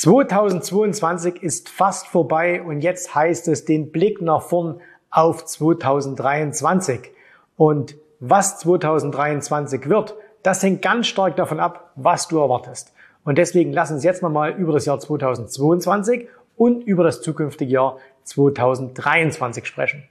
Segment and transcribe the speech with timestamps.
[0.00, 4.80] 2022 ist fast vorbei und jetzt heißt es den Blick nach vorn
[5.10, 7.10] auf 2023.
[7.58, 12.94] Und was 2023 wird, das hängt ganz stark davon ab, was du erwartest.
[13.24, 17.98] Und deswegen lass uns jetzt nochmal über das Jahr 2022 und über das zukünftige Jahr
[18.24, 20.04] 2023 sprechen.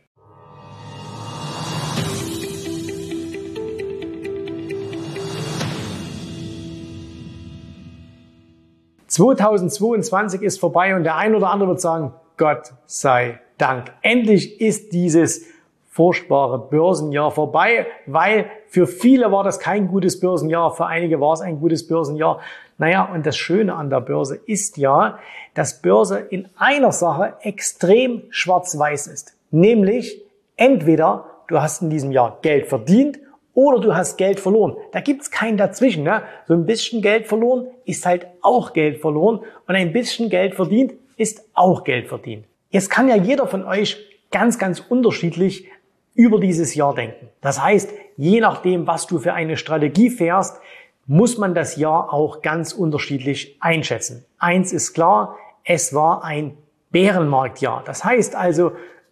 [9.10, 13.92] 2022 ist vorbei und der ein oder andere wird sagen, Gott sei Dank.
[14.02, 15.46] Endlich ist dieses
[15.90, 21.42] furchtbare Börsenjahr vorbei, weil für viele war das kein gutes Börsenjahr, für einige war es
[21.42, 22.40] ein gutes Börsenjahr.
[22.78, 25.20] Naja, und das Schöne an der Börse ist ja,
[25.56, 29.34] dass Börse in einer Sache extrem schwarz-weiß ist.
[29.52, 30.22] Nämlich
[30.56, 33.20] entweder du hast in diesem Jahr Geld verdient
[33.60, 34.78] oder du hast Geld verloren.
[34.94, 36.04] Da gibt's keinen dazwischen.
[36.04, 36.24] Ne?
[36.48, 40.94] So ein bisschen Geld verloren ist halt auch Geld verloren und ein bisschen Geld verdient
[41.18, 42.46] ist auch Geld verdient.
[42.70, 43.98] Jetzt kann ja jeder von euch
[44.32, 45.68] ganz, ganz unterschiedlich
[46.16, 47.28] über dieses Jahr denken.
[47.42, 50.62] Das heißt, je nachdem, was du für eine Strategie fährst,
[51.06, 54.24] muss man das Jahr auch ganz unterschiedlich einschätzen.
[54.38, 56.58] Eins ist klar, es war ein
[56.92, 57.84] Bärenmarktjahr.
[57.86, 58.72] Das heißt also,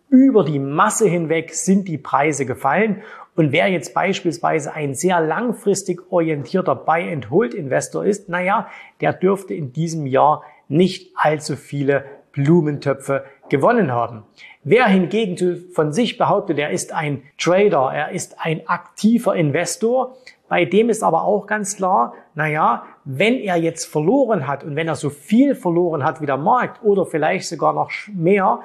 [0.09, 3.03] über die Masse hinweg sind die Preise gefallen
[3.37, 8.67] und wer jetzt beispielsweise ein sehr langfristig orientierter Buy-and-Hold-Investor ist, naja,
[8.99, 14.23] der dürfte in diesem Jahr nicht allzu viele Blumentöpfe gewonnen haben.
[14.63, 20.17] Wer hingegen von sich behauptet, er ist ein Trader, er ist ein aktiver Investor,
[20.49, 24.87] bei dem ist aber auch ganz klar, naja, wenn er jetzt verloren hat und wenn
[24.87, 28.61] er so viel verloren hat wie der Markt oder vielleicht sogar noch mehr,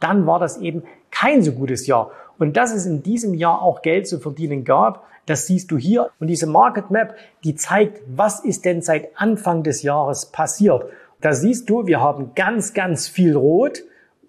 [0.00, 0.82] dann war das eben
[1.12, 2.10] kein so gutes Jahr.
[2.38, 6.10] Und dass es in diesem Jahr auch Geld zu verdienen gab, das siehst du hier.
[6.20, 10.86] Und diese Market Map, die zeigt, was ist denn seit Anfang des Jahres passiert.
[11.20, 13.82] Da siehst du, wir haben ganz, ganz viel Rot.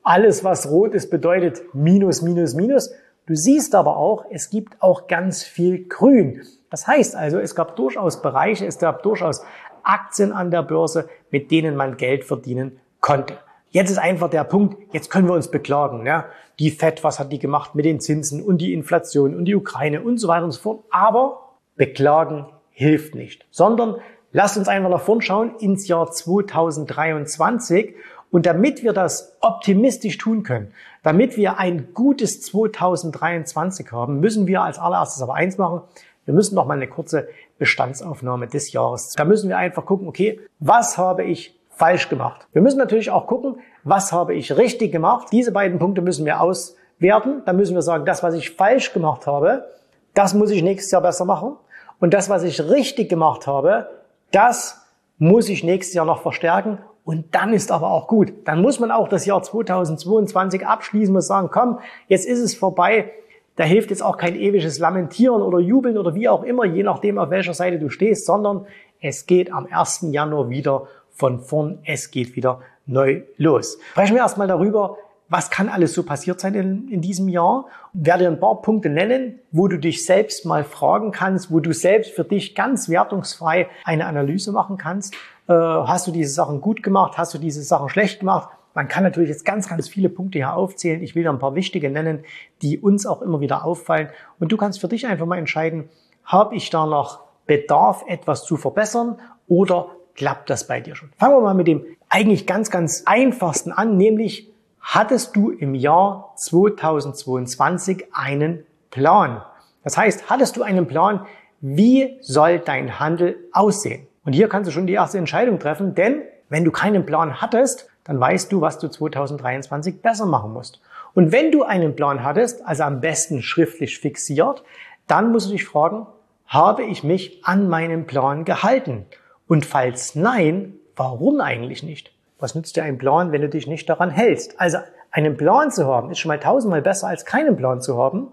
[0.04, 2.92] Alles, was rot ist, bedeutet Minus, Minus, Minus.
[3.26, 6.42] Du siehst aber auch, es gibt auch ganz viel Grün.
[6.70, 9.44] Das heißt also, es gab durchaus Bereiche, es gab durchaus
[9.84, 13.38] Aktien an der Börse, mit denen man Geld verdienen konnte.
[13.70, 16.06] Jetzt ist einfach der Punkt, jetzt können wir uns beklagen.
[16.06, 16.26] Ja?
[16.60, 20.02] Die FED, was hat die gemacht mit den Zinsen und die Inflation und die Ukraine
[20.02, 20.84] und so weiter und so fort.
[20.90, 23.96] Aber beklagen hilft nicht, sondern
[24.32, 27.96] lasst uns einfach nach vorn schauen ins Jahr 2023.
[28.30, 34.64] Und damit wir das optimistisch tun können, damit wir ein gutes 2023 haben, müssen wir
[34.64, 35.82] als allererstes aber eins machen.
[36.26, 39.14] Wir müssen noch mal eine kurze Bestandsaufnahme des Jahres.
[39.14, 42.48] Da müssen wir einfach gucken, okay, was habe ich falsch gemacht.
[42.54, 45.28] Wir müssen natürlich auch gucken, was habe ich richtig gemacht.
[45.32, 47.44] Diese beiden Punkte müssen wir auswerten.
[47.46, 49.68] Da müssen wir sagen, das, was ich falsch gemacht habe,
[50.14, 51.56] das muss ich nächstes Jahr besser machen.
[52.00, 53.90] Und das, was ich richtig gemacht habe,
[54.32, 54.88] das
[55.20, 56.80] muss ich nächstes Jahr noch verstärken.
[57.06, 58.34] Und dann ist aber auch gut.
[58.46, 63.12] Dann muss man auch das Jahr 2022 abschließen und sagen, komm, jetzt ist es vorbei.
[63.56, 67.18] Da hilft jetzt auch kein ewiges Lamentieren oder Jubeln oder wie auch immer, je nachdem,
[67.18, 68.66] auf welcher Seite du stehst, sondern
[69.00, 70.08] es geht am 1.
[70.12, 71.80] Januar wieder von vorn.
[71.84, 73.78] Es geht wieder neu los.
[73.92, 74.98] Sprechen wir erstmal darüber,
[75.30, 77.66] was kann alles so passiert sein in, in diesem Jahr?
[77.94, 81.60] Ich werde dir ein paar Punkte nennen, wo du dich selbst mal fragen kannst, wo
[81.60, 85.16] du selbst für dich ganz wertungsfrei eine Analyse machen kannst.
[85.50, 87.18] Äh, hast du diese Sachen gut gemacht?
[87.18, 88.50] Hast du diese Sachen schlecht gemacht?
[88.74, 91.02] Man kann natürlich jetzt ganz, ganz viele Punkte hier aufzählen.
[91.02, 92.24] Ich will dir ein paar wichtige nennen,
[92.62, 94.10] die uns auch immer wieder auffallen.
[94.40, 95.90] Und du kannst für dich einfach mal entscheiden,
[96.24, 99.18] habe ich da noch Bedarf, etwas zu verbessern
[99.48, 101.10] oder klappt das bei dir schon?
[101.18, 104.52] Fangen wir mal mit dem eigentlich ganz, ganz einfachsten an, nämlich
[104.82, 109.42] hattest du im Jahr 2022 einen Plan?
[109.84, 111.26] Das heißt, hattest du einen Plan,
[111.62, 114.08] wie soll dein Handel aussehen?
[114.26, 117.90] Und hier kannst du schon die erste Entscheidung treffen, denn wenn du keinen Plan hattest,
[118.04, 120.82] dann weißt du, was du 2023 besser machen musst.
[121.14, 124.64] Und wenn du einen Plan hattest, also am besten schriftlich fixiert,
[125.08, 126.08] dann musst du dich fragen,
[126.46, 129.06] habe ich mich an meinen Plan gehalten?
[129.48, 132.12] Und falls nein, warum eigentlich nicht?
[132.40, 134.60] Was nützt dir ein Plan, wenn du dich nicht daran hältst?
[134.60, 134.78] Also
[135.12, 138.28] einen Plan zu haben, ist schon mal tausendmal besser als keinen Plan zu haben.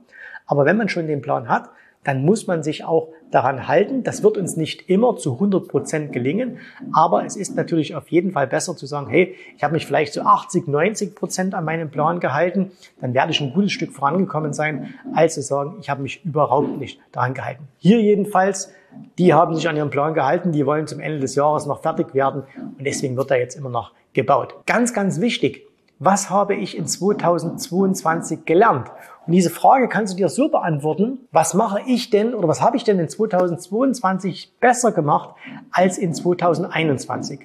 [0.47, 1.71] Aber wenn man schon den Plan hat,
[2.03, 4.03] dann muss man sich auch daran halten.
[4.03, 6.59] Das wird uns nicht immer zu 100 Prozent gelingen,
[6.93, 10.13] aber es ist natürlich auf jeden Fall besser zu sagen, hey, ich habe mich vielleicht
[10.13, 14.53] zu 80, 90 Prozent an meinen Plan gehalten, dann werde ich ein gutes Stück vorangekommen
[14.53, 17.67] sein, als zu sagen, ich habe mich überhaupt nicht daran gehalten.
[17.79, 18.73] Hier jedenfalls,
[19.19, 22.15] die haben sich an ihren Plan gehalten, die wollen zum Ende des Jahres noch fertig
[22.15, 22.43] werden
[22.79, 24.55] und deswegen wird er jetzt immer noch gebaut.
[24.67, 25.67] Ganz, ganz wichtig,
[25.99, 28.91] was habe ich in 2022 gelernt?
[29.27, 32.77] Und diese Frage kannst du dir so beantworten, was mache ich denn oder was habe
[32.77, 35.35] ich denn in 2022 besser gemacht
[35.71, 37.41] als in 2021?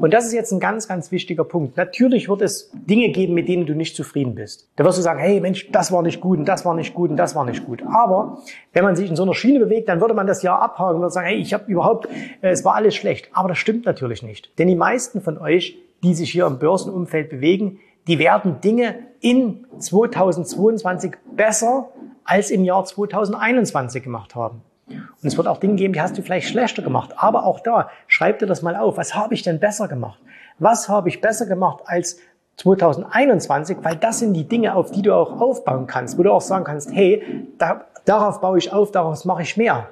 [0.00, 1.76] Und das ist jetzt ein ganz, ganz wichtiger Punkt.
[1.76, 4.68] Natürlich wird es Dinge geben, mit denen du nicht zufrieden bist.
[4.76, 7.10] Da wirst du sagen, hey Mensch, das war nicht gut und das war nicht gut
[7.10, 7.82] und das war nicht gut.
[7.86, 8.38] Aber
[8.72, 11.10] wenn man sich in so einer Schiene bewegt, dann würde man das Jahr abhaken und
[11.10, 12.08] sagen, hey, ich habe überhaupt,
[12.42, 13.30] äh, es war alles schlecht.
[13.32, 14.58] Aber das stimmt natürlich nicht.
[14.58, 19.66] Denn die meisten von euch, die sich hier im Börsenumfeld bewegen, die werden Dinge in
[19.78, 21.88] 2022 besser
[22.24, 24.62] als im Jahr 2021 gemacht haben.
[24.88, 27.14] Und es wird auch Dinge geben, die hast du vielleicht schlechter gemacht.
[27.16, 28.96] Aber auch da, schreib dir das mal auf.
[28.96, 30.18] Was habe ich denn besser gemacht?
[30.58, 32.18] Was habe ich besser gemacht als
[32.56, 33.78] 2021?
[33.82, 36.64] Weil das sind die Dinge, auf die du auch aufbauen kannst, wo du auch sagen
[36.64, 39.88] kannst, hey, da, darauf baue ich auf, daraus mache ich mehr.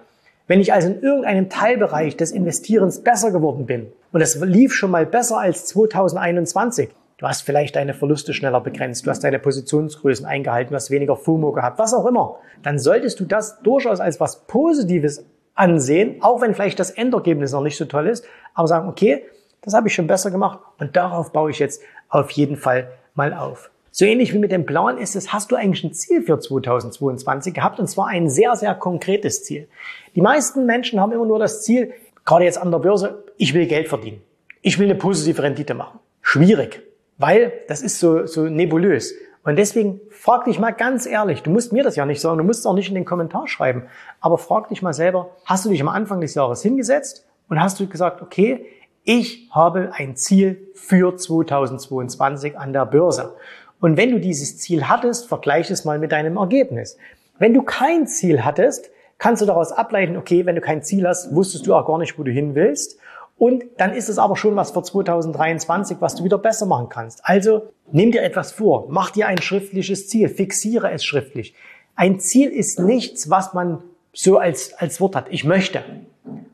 [0.47, 4.91] Wenn ich also in irgendeinem Teilbereich des Investierens besser geworden bin und es lief schon
[4.91, 6.91] mal besser als 2021,
[7.21, 11.17] Du hast vielleicht deine Verluste schneller begrenzt, du hast deine Positionsgrößen eingehalten, du hast weniger
[11.17, 12.39] FOMO gehabt, was auch immer.
[12.63, 17.61] Dann solltest du das durchaus als was Positives ansehen, auch wenn vielleicht das Endergebnis noch
[17.61, 18.25] nicht so toll ist,
[18.55, 19.23] aber sagen, okay,
[19.61, 23.35] das habe ich schon besser gemacht und darauf baue ich jetzt auf jeden Fall mal
[23.35, 23.71] auf.
[23.91, 27.53] So ähnlich wie mit dem Plan ist es, hast du eigentlich ein Ziel für 2022
[27.53, 29.69] gehabt und zwar ein sehr, sehr konkretes Ziel.
[30.15, 31.93] Die meisten Menschen haben immer nur das Ziel,
[32.25, 34.23] gerade jetzt an der Börse, ich will Geld verdienen.
[34.63, 35.99] Ich will eine positive Rendite machen.
[36.23, 36.90] Schwierig
[37.21, 39.15] weil das ist so, so nebulös.
[39.45, 42.45] Und deswegen frag dich mal ganz ehrlich, du musst mir das ja nicht sagen, du
[42.45, 43.85] musst es auch nicht in den Kommentar schreiben,
[44.21, 47.79] aber frag dich mal selber, hast du dich am Anfang des Jahres hingesetzt und hast
[47.79, 48.67] du gesagt, okay,
[49.05, 53.35] ich habe ein Ziel für 2022 an der Börse.
[53.81, 56.99] Und wenn du dieses Ziel hattest, vergleich es mal mit deinem Ergebnis.
[57.39, 61.35] Wenn du kein Ziel hattest, kannst du daraus ableiten, okay, wenn du kein Ziel hast,
[61.35, 62.99] wusstest du auch gar nicht, wo du hin willst.
[63.41, 67.23] Und dann ist es aber schon was für 2023, was du wieder besser machen kannst.
[67.25, 71.55] Also nimm dir etwas vor, mach dir ein schriftliches Ziel, fixiere es schriftlich.
[71.97, 73.83] Ein Ziel ist nichts, was man
[74.13, 75.83] so als, als Wort hat, ich möchte,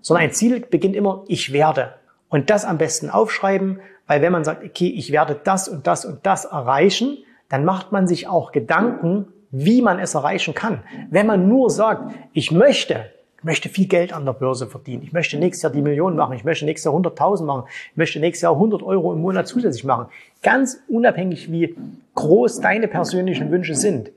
[0.00, 1.94] sondern ein Ziel beginnt immer, ich werde.
[2.28, 6.04] Und das am besten aufschreiben, weil wenn man sagt, okay, ich werde das und das
[6.04, 7.18] und das erreichen,
[7.48, 10.84] dann macht man sich auch Gedanken, wie man es erreichen kann.
[11.10, 13.10] Wenn man nur sagt, ich möchte,
[13.46, 15.04] möchte viel Geld an der Börse verdienen.
[15.04, 16.34] Ich möchte nächstes Jahr die Millionen machen.
[16.34, 17.62] Ich möchte nächstes Jahr 100.000 machen.
[17.92, 20.06] Ich möchte nächstes Jahr 100 Euro im Monat zusätzlich machen.
[20.42, 21.76] Ganz unabhängig, wie
[22.16, 24.10] groß deine persönlichen Wünsche sind.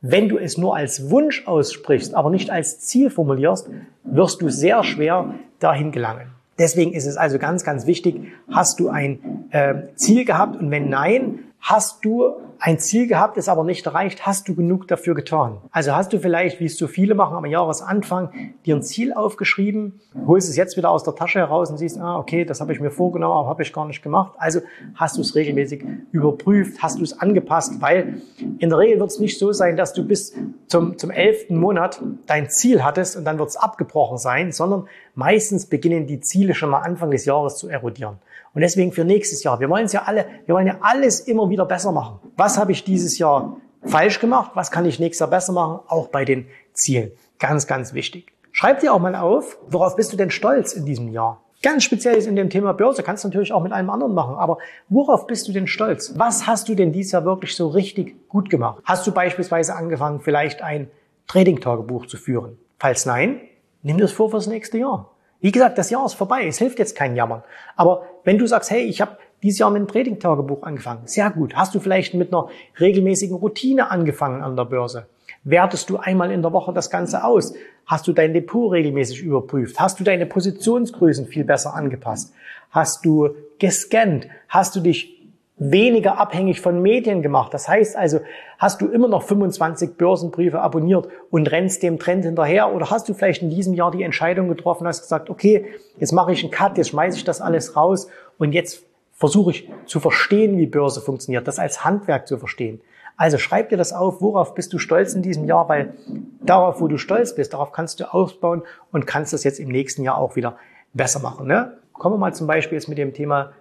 [0.00, 3.68] Wenn du es nur als Wunsch aussprichst, aber nicht als Ziel formulierst,
[4.04, 6.28] wirst du sehr schwer dahin gelangen.
[6.58, 10.88] Deswegen ist es also ganz, ganz wichtig, hast du ein äh, Ziel gehabt und wenn
[10.88, 15.58] nein, hast du ein Ziel gehabt, es aber nicht erreicht, hast du genug dafür getan?
[15.72, 18.30] Also hast du vielleicht, wie es so viele machen, am Jahresanfang
[18.64, 22.18] dir ein Ziel aufgeschrieben, holst es jetzt wieder aus der Tasche heraus und siehst, ah,
[22.18, 24.32] okay, das habe ich mir vorgenommen, aber habe ich gar nicht gemacht.
[24.38, 24.60] Also
[24.94, 28.22] hast du es regelmäßig überprüft, hast du es angepasst, weil
[28.58, 30.34] in der Regel wird es nicht so sein, dass du bis
[30.68, 35.66] zum, zum elften Monat dein Ziel hattest und dann wird es abgebrochen sein, sondern meistens
[35.66, 38.18] beginnen die Ziele schon mal Anfang des Jahres zu erodieren.
[38.56, 39.60] Und deswegen für nächstes Jahr.
[39.60, 42.20] Wir wollen es ja alle, wir wollen ja alles immer wieder besser machen.
[42.38, 44.52] Was habe ich dieses Jahr falsch gemacht?
[44.54, 45.80] Was kann ich nächstes Jahr besser machen?
[45.88, 47.12] Auch bei den Zielen.
[47.38, 48.32] Ganz, ganz wichtig.
[48.52, 51.42] Schreib dir auch mal auf, worauf bist du denn stolz in diesem Jahr?
[51.62, 54.36] Ganz speziell ist in dem Thema Börse, kannst du natürlich auch mit einem anderen machen,
[54.36, 54.56] aber
[54.88, 56.14] worauf bist du denn stolz?
[56.16, 58.82] Was hast du denn dieses Jahr wirklich so richtig gut gemacht?
[58.84, 60.90] Hast du beispielsweise angefangen, vielleicht ein
[61.26, 62.56] Trading-Tagebuch zu führen?
[62.78, 63.42] Falls nein,
[63.82, 65.10] nimm das vor fürs nächste Jahr.
[65.40, 66.46] Wie gesagt, das Jahr ist vorbei.
[66.46, 67.42] Es hilft jetzt kein Jammern.
[67.76, 71.54] Aber wenn du sagst, hey, ich habe dieses Jahr mit einem Trading-Tagebuch angefangen, sehr gut.
[71.54, 72.48] Hast du vielleicht mit einer
[72.80, 75.06] regelmäßigen Routine angefangen an der Börse?
[75.44, 77.54] Wertest du einmal in der Woche das Ganze aus?
[77.84, 79.78] Hast du dein Depot regelmäßig überprüft?
[79.78, 82.34] Hast du deine Positionsgrößen viel besser angepasst?
[82.70, 84.26] Hast du gescannt?
[84.48, 85.15] Hast du dich
[85.58, 87.54] weniger abhängig von Medien gemacht.
[87.54, 88.20] Das heißt also,
[88.58, 93.14] hast du immer noch 25 Börsenbriefe abonniert und rennst dem Trend hinterher oder hast du
[93.14, 95.66] vielleicht in diesem Jahr die Entscheidung getroffen, hast gesagt, okay,
[95.98, 99.70] jetzt mache ich einen Cut, jetzt schmeiße ich das alles raus und jetzt versuche ich
[99.86, 102.82] zu verstehen, wie Börse funktioniert, das als Handwerk zu verstehen.
[103.16, 105.94] Also schreib dir das auf, worauf bist du stolz in diesem Jahr, weil
[106.42, 110.02] darauf, wo du stolz bist, darauf kannst du aufbauen und kannst das jetzt im nächsten
[110.02, 110.58] Jahr auch wieder
[110.92, 111.46] besser machen.
[111.46, 111.78] Ne?
[111.94, 113.52] Kommen wir mal zum Beispiel jetzt mit dem Thema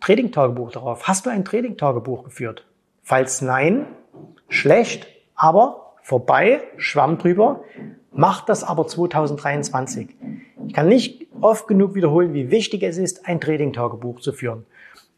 [0.00, 1.06] Trading-Tagebuch darauf.
[1.08, 2.66] Hast du ein Trading-Tagebuch geführt?
[3.02, 3.86] Falls nein,
[4.48, 7.62] schlecht, aber vorbei, Schwamm drüber.
[8.12, 10.08] Mach das aber 2023.
[10.66, 14.66] Ich kann nicht oft genug wiederholen, wie wichtig es ist, ein Trading-Tagebuch zu führen.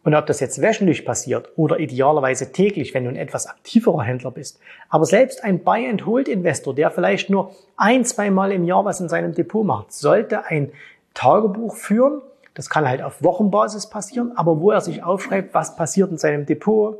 [0.02, 4.30] Und ob das jetzt wöchentlich passiert oder idealerweise täglich, wenn du ein etwas aktiverer Händler
[4.30, 4.58] bist.
[4.88, 9.34] Aber selbst ein Buy-and-Hold-Investor, der vielleicht nur ein, zwei Mal im Jahr was in seinem
[9.34, 10.72] Depot macht, sollte ein
[11.12, 12.22] Tagebuch führen,
[12.54, 16.47] das kann halt auf Wochenbasis passieren, aber wo er sich aufschreibt, was passiert in seinem
[16.47, 16.99] Depot,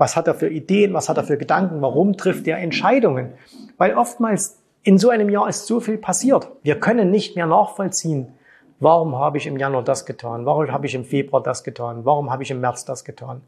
[0.00, 0.94] Was hat er für Ideen?
[0.94, 1.82] Was hat er für Gedanken?
[1.82, 3.34] Warum trifft er Entscheidungen?
[3.76, 6.48] Weil oftmals in so einem Jahr ist so viel passiert.
[6.62, 8.28] Wir können nicht mehr nachvollziehen,
[8.78, 10.46] warum habe ich im Januar das getan?
[10.46, 12.06] Warum habe ich im Februar das getan?
[12.06, 13.42] Warum habe ich im März das getan?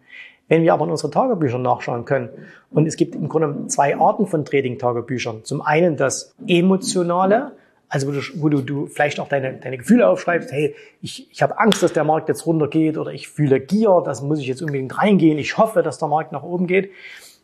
[0.48, 2.28] Wenn wir aber in unsere Tagebücher nachschauen können,
[2.70, 5.44] und es gibt im Grunde zwei Arten von Trading-Tagebüchern.
[5.44, 7.52] Zum einen das emotionale,
[7.92, 11.42] also wo du, wo du, du vielleicht auch deine, deine Gefühle aufschreibst, hey, ich, ich
[11.42, 14.62] habe Angst, dass der Markt jetzt runtergeht oder ich fühle Gier, das muss ich jetzt
[14.62, 16.90] unbedingt reingehen, ich hoffe, dass der Markt nach oben geht.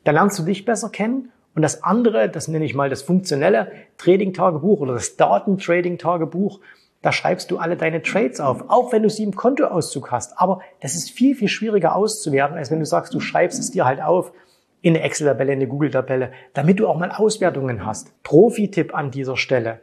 [0.05, 1.31] Dann lernst du dich besser kennen.
[1.55, 6.61] Und das andere, das nenne ich mal das funktionelle Trading-Tagebuch oder das Daten-Trading-Tagebuch,
[7.03, 10.39] da schreibst du alle deine Trades auf, auch wenn du sie im Kontoauszug hast.
[10.39, 13.85] Aber das ist viel, viel schwieriger auszuwerten, als wenn du sagst, du schreibst es dir
[13.85, 14.33] halt auf
[14.81, 18.23] in eine Excel-Tabelle, in eine Google-Tabelle, damit du auch mal Auswertungen hast.
[18.23, 19.81] Profi-Tipp an dieser Stelle.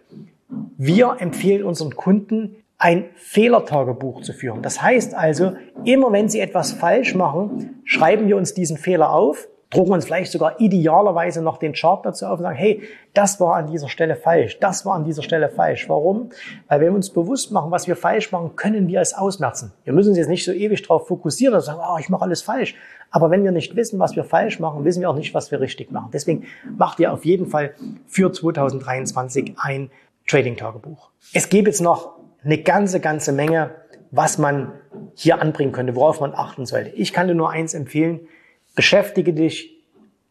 [0.77, 4.61] Wir empfehlen unseren Kunden, ein Fehlertagebuch zu führen.
[4.61, 5.53] Das heißt also,
[5.85, 10.31] immer wenn sie etwas falsch machen, schreiben wir uns diesen Fehler auf, drucken uns vielleicht
[10.31, 12.83] sogar idealerweise noch den Chart dazu auf und sagen, hey,
[13.13, 15.89] das war an dieser Stelle falsch, das war an dieser Stelle falsch.
[15.89, 16.29] Warum?
[16.67, 19.73] Weil wenn wir uns bewusst machen, was wir falsch machen, können wir es ausmerzen.
[19.83, 22.41] Wir müssen uns jetzt nicht so ewig darauf fokussieren und sagen, oh, ich mache alles
[22.41, 22.75] falsch.
[23.09, 25.61] Aber wenn wir nicht wissen, was wir falsch machen, wissen wir auch nicht, was wir
[25.61, 26.09] richtig machen.
[26.13, 26.43] Deswegen
[26.77, 27.73] macht ihr auf jeden Fall
[28.07, 29.89] für 2023 ein
[30.27, 31.09] Trading-Tagebuch.
[31.33, 33.75] Es gibt jetzt noch eine ganze, ganze Menge,
[34.11, 34.73] was man
[35.15, 36.89] hier anbringen könnte, worauf man achten sollte.
[36.91, 38.27] Ich kann dir nur eins empfehlen.
[38.75, 39.81] Beschäftige dich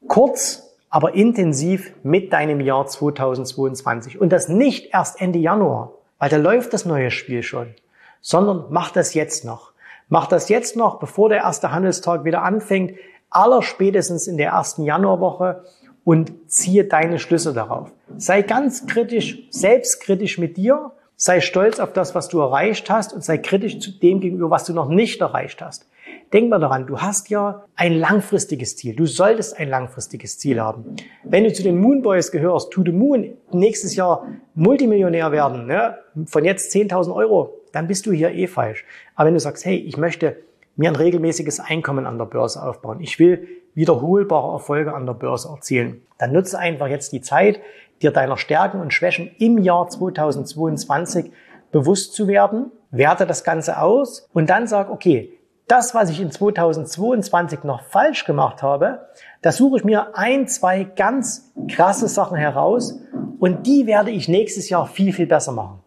[0.08, 4.20] kurz, aber intensiv mit deinem Jahr 2022.
[4.20, 7.74] Und das nicht erst Ende Januar, weil da läuft das neue Spiel schon,
[8.20, 9.72] sondern mach das jetzt noch.
[10.08, 12.96] Mach das jetzt noch, bevor der erste Handelstag wieder anfängt,
[13.30, 15.64] aller spätestens in der ersten Januarwoche
[16.04, 17.90] und ziehe deine Schlüsse darauf.
[18.16, 23.24] Sei ganz kritisch, selbstkritisch mit dir, sei stolz auf das, was du erreicht hast und
[23.24, 25.88] sei kritisch zu dem gegenüber, was du noch nicht erreicht hast.
[26.32, 28.96] Denk mal daran, du hast ja ein langfristiges Ziel.
[28.96, 30.96] Du solltest ein langfristiges Ziel haben.
[31.22, 35.96] Wenn du zu den Moonboys gehörst, to the moon, nächstes Jahr Multimillionär werden, ne?
[36.26, 38.84] von jetzt 10.000 Euro, dann bist du hier eh falsch.
[39.14, 40.36] Aber wenn du sagst, hey, ich möchte
[40.76, 45.48] mir ein regelmäßiges Einkommen an der Börse aufbauen, ich will wiederholbare Erfolge an der Börse
[45.48, 46.02] erzielen.
[46.18, 47.60] Dann nutze einfach jetzt die Zeit,
[48.02, 51.30] dir deiner Stärken und Schwächen im Jahr 2022
[51.72, 56.30] bewusst zu werden, werte das Ganze aus und dann sag, okay, das, was ich in
[56.30, 59.08] 2022 noch falsch gemacht habe,
[59.42, 63.00] da suche ich mir ein, zwei ganz krasse Sachen heraus
[63.40, 65.80] und die werde ich nächstes Jahr viel, viel besser machen.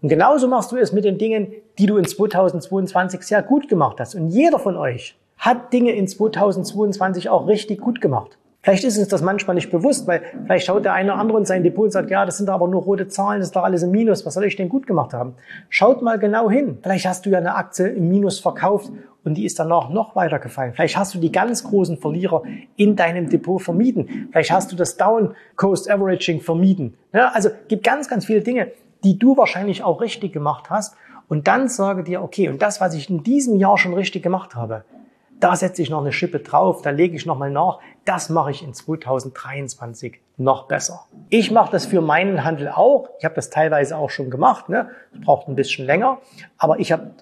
[0.00, 3.98] Und genauso machst du es mit den Dingen, die du in 2022 sehr gut gemacht
[4.00, 4.14] hast.
[4.14, 8.38] Und jeder von euch hat Dinge in 2022 auch richtig gut gemacht.
[8.62, 11.44] Vielleicht ist uns das manchmal nicht bewusst, weil vielleicht schaut der eine oder andere in
[11.44, 13.82] sein Depot und sagt, ja, das sind aber nur rote Zahlen, das ist doch alles
[13.82, 15.34] im Minus, was soll ich denn gut gemacht haben?
[15.68, 16.78] Schaut mal genau hin.
[16.82, 18.90] Vielleicht hast du ja eine Aktie im Minus verkauft
[19.22, 20.72] und die ist danach noch weiter gefallen.
[20.72, 22.42] Vielleicht hast du die ganz großen Verlierer
[22.76, 24.30] in deinem Depot vermieden.
[24.32, 26.94] Vielleicht hast du das Down Coast Averaging vermieden.
[27.12, 28.68] Ja, also gibt ganz, ganz viele Dinge,
[29.04, 30.96] die du wahrscheinlich auch richtig gemacht hast.
[31.28, 34.54] Und dann sage dir, okay, und das, was ich in diesem Jahr schon richtig gemacht
[34.54, 34.84] habe,
[35.40, 37.78] da setze ich noch eine Schippe drauf, da lege ich nochmal nach.
[38.04, 41.06] Das mache ich in 2023 noch besser.
[41.28, 43.08] Ich mache das für meinen Handel auch.
[43.18, 44.68] Ich habe das teilweise auch schon gemacht.
[44.68, 44.90] Ne?
[45.12, 46.18] Das braucht ein bisschen länger.
[46.58, 47.12] Aber ich habe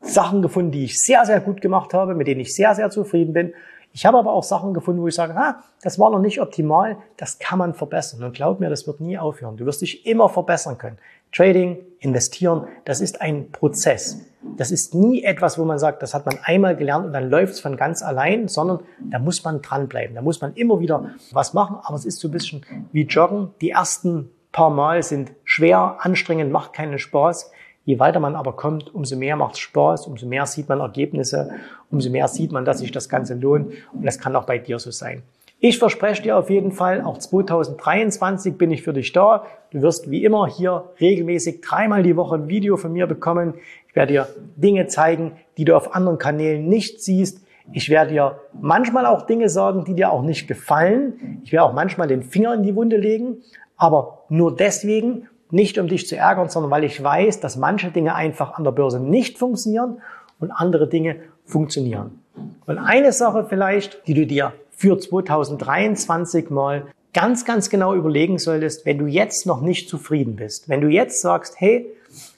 [0.00, 3.32] Sachen gefunden, die ich sehr, sehr gut gemacht habe, mit denen ich sehr, sehr zufrieden
[3.32, 3.54] bin.
[3.92, 6.96] Ich habe aber auch Sachen gefunden, wo ich sage, ah, das war noch nicht optimal,
[7.16, 8.22] das kann man verbessern.
[8.22, 9.56] Und glaub mir, das wird nie aufhören.
[9.56, 10.98] Du wirst dich immer verbessern können.
[11.32, 14.26] Trading, investieren, das ist ein Prozess.
[14.56, 17.54] Das ist nie etwas, wo man sagt, das hat man einmal gelernt und dann läuft
[17.54, 18.80] es von ganz allein, sondern
[19.10, 20.14] da muss man dranbleiben.
[20.14, 21.76] Da muss man immer wieder was machen.
[21.82, 23.50] Aber es ist so ein bisschen wie Joggen.
[23.60, 27.52] Die ersten paar Mal sind schwer, anstrengend, macht keinen Spaß.
[27.84, 31.50] Je weiter man aber kommt, umso mehr macht es Spaß, umso mehr sieht man Ergebnisse,
[31.90, 33.72] umso mehr sieht man, dass sich das Ganze lohnt.
[33.92, 35.22] Und das kann auch bei dir so sein.
[35.62, 39.44] Ich verspreche dir auf jeden Fall, auch 2023 bin ich für dich da.
[39.70, 43.52] Du wirst wie immer hier regelmäßig dreimal die Woche ein Video von mir bekommen.
[43.86, 47.44] Ich werde dir Dinge zeigen, die du auf anderen Kanälen nicht siehst.
[47.74, 51.42] Ich werde dir manchmal auch Dinge sagen, die dir auch nicht gefallen.
[51.44, 53.42] Ich werde auch manchmal den Finger in die Wunde legen,
[53.76, 58.14] aber nur deswegen, nicht um dich zu ärgern, sondern weil ich weiß, dass manche Dinge
[58.14, 60.00] einfach an der Börse nicht funktionieren
[60.38, 62.22] und andere Dinge funktionieren.
[62.64, 68.86] Und eine Sache vielleicht, die du dir für 2023 mal ganz, ganz genau überlegen solltest,
[68.86, 70.70] wenn du jetzt noch nicht zufrieden bist.
[70.70, 71.86] Wenn du jetzt sagst, hey,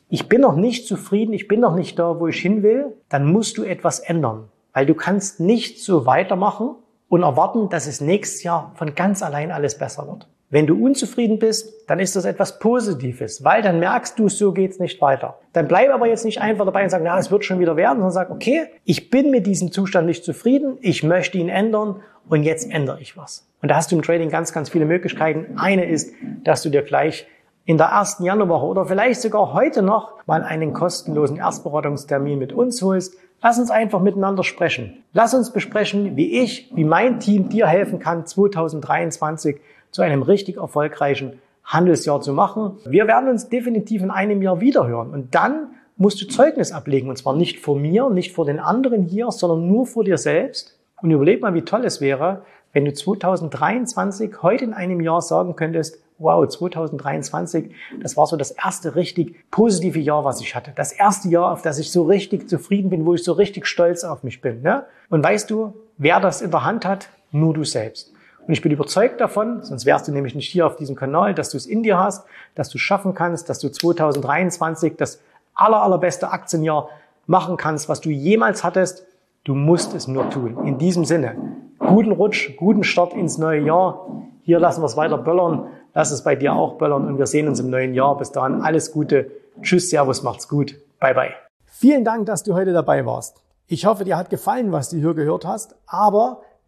[0.09, 3.31] ich bin noch nicht zufrieden, ich bin noch nicht da, wo ich hin will, dann
[3.31, 4.49] musst du etwas ändern.
[4.73, 6.75] Weil du kannst nicht so weitermachen
[7.09, 10.27] und erwarten, dass es nächstes Jahr von ganz allein alles besser wird.
[10.53, 14.79] Wenn du unzufrieden bist, dann ist das etwas Positives, weil dann merkst du, so geht's
[14.79, 15.39] nicht weiter.
[15.55, 17.95] Dann bleib aber jetzt nicht einfach dabei und sag, na, es wird schon wieder werden,
[17.95, 22.43] sondern sag, okay, ich bin mit diesem Zustand nicht zufrieden, ich möchte ihn ändern und
[22.43, 23.49] jetzt ändere ich was.
[23.63, 25.57] Und da hast du im Trading ganz, ganz viele Möglichkeiten.
[25.57, 26.13] Eine ist,
[26.45, 27.27] dass du dir gleich
[27.65, 32.83] in der ersten Januarwoche oder vielleicht sogar heute noch mal einen kostenlosen Erstberatungstermin mit uns
[32.83, 33.15] holst.
[33.41, 35.03] Lass uns einfach miteinander sprechen.
[35.15, 39.59] Lass uns besprechen, wie ich, wie mein Team dir helfen kann, 2023
[39.93, 42.79] zu einem richtig erfolgreichen Handelsjahr zu machen.
[42.85, 47.17] Wir werden uns definitiv in einem Jahr wiederhören und dann musst du Zeugnis ablegen und
[47.17, 50.77] zwar nicht vor mir, nicht vor den anderen hier, sondern nur vor dir selbst.
[51.01, 55.55] Und überleg mal, wie toll es wäre, wenn du 2023 heute in einem Jahr sagen
[55.55, 60.73] könntest, wow, 2023, das war so das erste richtig positive Jahr, was ich hatte.
[60.75, 64.05] Das erste Jahr, auf das ich so richtig zufrieden bin, wo ich so richtig stolz
[64.05, 64.63] auf mich bin.
[64.63, 64.85] Ne?
[65.11, 67.09] Und weißt du, wer das in der Hand hat?
[67.33, 68.12] Nur du selbst.
[68.47, 71.51] Und ich bin überzeugt davon, sonst wärst du nämlich nicht hier auf diesem Kanal, dass
[71.51, 75.21] du es in dir hast, dass du es schaffen kannst, dass du 2023 das
[75.55, 76.89] aller, allerbeste Aktienjahr
[77.27, 79.07] machen kannst, was du jemals hattest.
[79.45, 80.67] Du musst es nur tun.
[80.67, 81.37] In diesem Sinne,
[81.79, 84.07] guten Rutsch, guten Start ins neue Jahr.
[84.43, 85.69] Hier lassen wir es weiter böllern.
[85.95, 88.17] Lass es bei dir auch böllern und wir sehen uns im neuen Jahr.
[88.17, 89.31] Bis dahin alles Gute.
[89.61, 90.75] Tschüss, Servus, macht's gut.
[90.99, 91.31] Bye, bye.
[91.67, 93.43] Vielen Dank, dass du heute dabei warst.
[93.67, 96.43] Ich hoffe, dir hat gefallen, was du hier gehört hast, aber